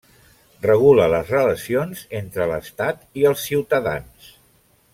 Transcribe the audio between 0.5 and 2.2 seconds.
Regula les relacions